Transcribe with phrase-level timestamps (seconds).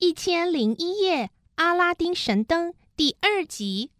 [0.00, 1.24] 一千零一夜
[1.56, 3.90] 《阿拉丁神灯》第二集。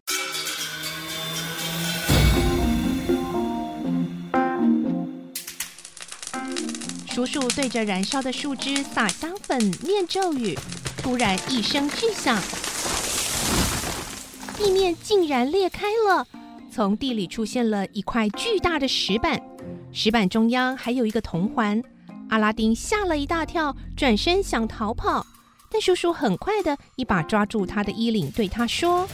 [7.05, 10.57] 叔叔对着燃烧的树枝撒香粉，念咒语。
[10.99, 12.41] 突然一声巨响，
[14.55, 16.25] 地面竟然裂开了，
[16.71, 19.41] 从地里出现了一块巨大的石板，
[19.91, 21.83] 石板中央还有一个铜环。
[22.29, 25.25] 阿拉丁吓了一大跳，转身想逃跑，
[25.71, 29.07] 但叔叔很快的一把抓住他的衣领，对他说：“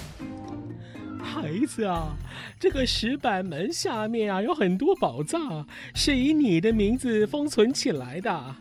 [1.22, 2.16] 孩子啊，
[2.60, 8.56] 这个石板门下面啊有很多宝藏，是以你的名字封存起来的，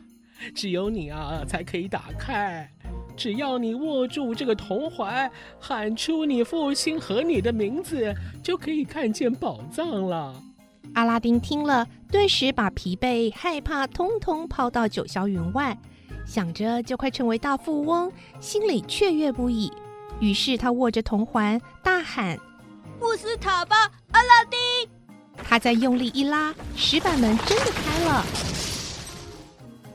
[0.54, 2.68] 只有你啊才可以打开。
[3.16, 5.30] 只要你握住这个铜环，
[5.60, 10.42] 喊出你父亲和你的名字，就可以看见宝藏了。”
[10.94, 15.76] 阿拉丁听了，顿时把疲惫、害怕通通抛到九霄云外，
[16.26, 18.10] 想着就快成为大富翁，
[18.40, 19.72] 心里雀跃不已。
[20.20, 22.38] 于是他握着铜环，大喊
[23.00, 23.76] ：“穆斯塔巴，
[24.12, 24.58] 阿拉丁！”
[25.42, 28.24] 他再用力一拉，石板门真的开了。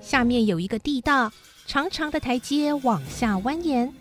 [0.02, 1.32] 下面有一个地道，
[1.66, 3.92] 长长的台阶往下蜿蜒。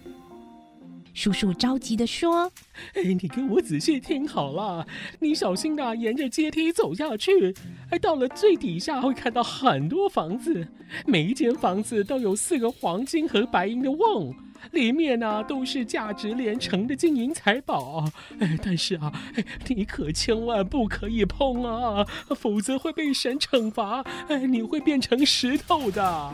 [1.19, 2.53] 叔叔着急的说
[2.95, 4.87] ：“哎，你给我仔细听好了，
[5.19, 7.53] 你小心的沿着阶梯走下去。
[7.91, 10.69] 哎，到了最底下会看到很多房子，
[11.07, 14.33] 每一间房子都有四个黄金和白银的瓮，
[14.71, 18.05] 里面呢都是价值连城的金银财宝。
[18.39, 24.03] 哎，但是啊，哎，你可千万不可以碰啊，否则会被神惩罚。
[24.29, 26.33] 哎，你会变成石头的。”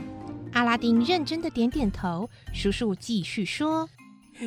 [0.52, 2.28] 阿拉丁认真的点点头。
[2.52, 3.88] 叔叔继续说。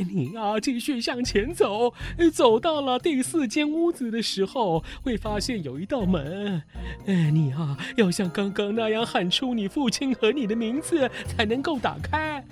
[0.03, 1.94] 你啊，继续向前走，
[2.34, 6.64] 走到了第四间屋子的时候，会发现有一道门。
[7.06, 12.44] 哎，你啊，要像刚刚那样喊出你父亲和你的名字，才能够打开。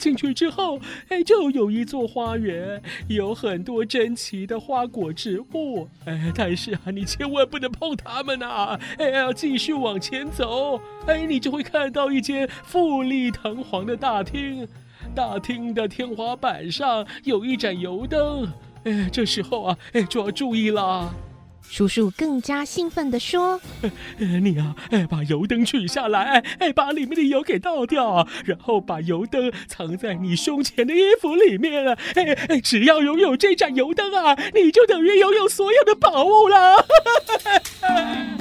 [0.00, 5.88] 进去之后，哎，就有一座花园，有很多珍奇的花果植物。
[6.04, 8.78] 哎，但是啊，你千万不能碰它们呐！
[8.98, 14.66] 哎，要继续往前走，哎，你就会看到一间富丽堂皇的大厅。
[15.14, 18.50] 大厅的天花板上有一盏油灯，
[18.84, 21.12] 哎，这时候啊，哎，就要注意了。
[21.70, 23.60] 叔叔更加兴奋地说
[24.16, 31.86] ：“你啊，哎，把油灯取下来，哎，把里面的油给倒掉，然后把油灯藏在你胸前的衣服里面。
[32.14, 36.86] 哎哎，只要拥有这盏油灯啊，你就等于拥有所有的宝物了。”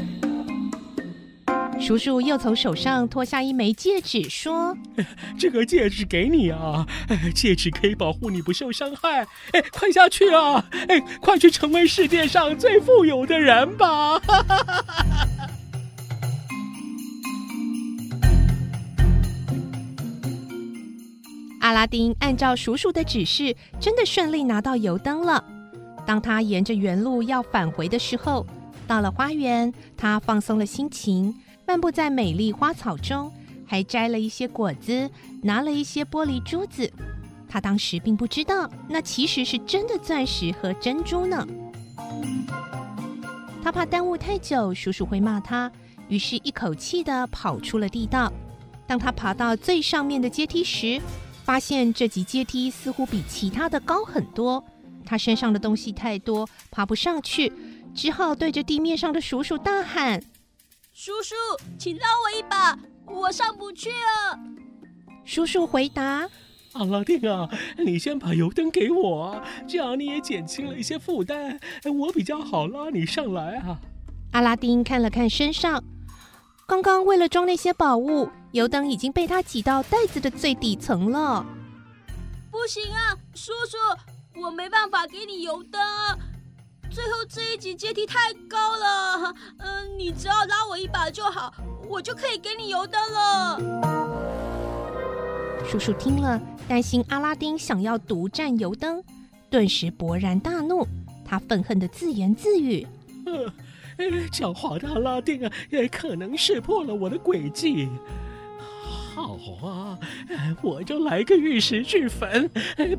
[1.79, 4.75] 叔叔又从手上脱下一枚戒指，说
[5.39, 6.85] ：“这个戒指给你啊，
[7.33, 9.25] 戒指可以保护你不受伤害。
[9.53, 10.65] 哎，快下去啊！
[10.89, 14.19] 哎，快去成为世界上最富有的人吧！”
[21.61, 25.43] 阿拉丁按照叔叔的指示，真的顺利拿到油灯了。
[26.05, 28.45] 当他沿着原路要返回的时候，
[28.87, 31.33] 到了花园，他放松了心情。
[31.67, 33.29] 漫步在美丽花草中，
[33.65, 35.11] 还摘了一些果子，
[35.43, 36.89] 拿了一些玻璃珠子。
[37.49, 41.45] 他当时并不知道，那其实是真的钻石和珍珠呢。
[43.61, 45.69] 他怕耽误太久，叔叔会骂他，
[46.07, 48.31] 于是一口气的跑出了地道。
[48.87, 51.01] 当他爬到最上面的阶梯时，
[51.43, 54.63] 发现这级阶梯似乎比其他的高很多。
[55.05, 57.51] 他身上的东西太多，爬不上去，
[57.93, 60.23] 只好对着地面上的叔叔大喊。
[60.99, 61.35] 叔叔，
[61.77, 62.75] 请拉我一把，
[63.05, 64.39] 我上不去了！
[65.23, 66.27] 叔叔回答
[66.73, 67.47] ：“阿拉丁啊，
[67.77, 73.77] 你先把油灯给我，这样你也减轻了一些负担，我比较好拉你上来啊。”
[74.33, 75.83] 阿拉丁看了看身上，
[76.67, 81.45] 刚刚为了装那些宝物，油灯已经被他挤到袋子的最底层了。
[82.49, 85.79] 不行啊，叔叔，我没办法给你油灯。
[86.97, 91.53] 最后这一级阶梯太高了，嗯，你只要拉我一把就好，
[91.87, 93.59] 我就可以给你油灯了。
[95.69, 99.03] 叔叔听了，担心阿拉丁想要独占油灯，
[99.47, 100.87] 顿时勃然大怒，
[101.23, 102.87] 他愤恨的自言自语
[104.33, 107.87] ：“狡猾的阿拉丁啊，也可能识破了我的诡计。”
[109.37, 109.99] 好啊，
[110.61, 112.49] 我就来个玉石俱焚，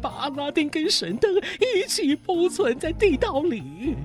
[0.01, 1.31] 把阿拉丁跟神灯
[1.61, 3.97] 一起封存在地道里。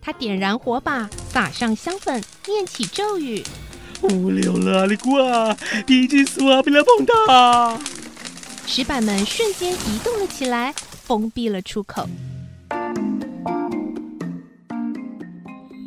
[0.00, 3.42] 他点燃火把，撒上香粉，念起咒语
[4.02, 5.56] ：“乌溜拉里瓜，
[5.88, 7.78] 已经苏阿比拉碰到。”
[8.66, 12.08] 石板们瞬间移动了起来，封闭了出口。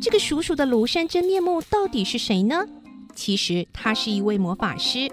[0.02, 2.66] 这个鼠鼠的庐山真面目到底是谁呢？
[3.14, 5.10] 其实他是一位魔法师。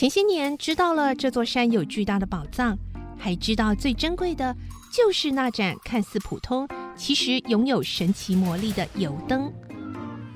[0.00, 2.74] 前些年知道了这座山有巨大的宝藏，
[3.18, 4.56] 还知道最珍贵的
[4.90, 6.66] 就是那盏看似普通，
[6.96, 9.52] 其实拥有神奇魔力的油灯。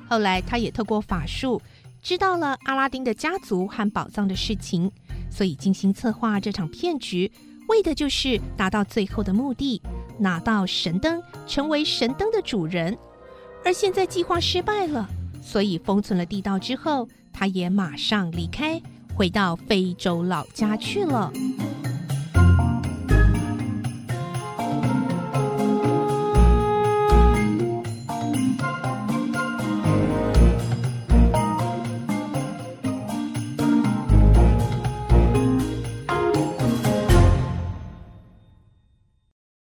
[0.07, 1.63] 后来，他也透过法术
[2.03, 4.93] 知道了阿拉丁的家族和宝藏的事情，
[5.31, 7.33] 所以精心策划这场骗局，
[7.69, 9.81] 为的就是达到最后的目的，
[10.19, 12.95] 拿到神灯，成为神灯的主人。
[13.65, 15.09] 而现在计划失败了，
[15.43, 18.79] 所以封存了地道之后，他也马上离开，
[19.17, 21.33] 回到非洲老家去了。